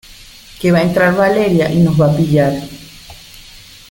[0.61, 2.53] que va a entrar Valeria y nos va a pillar.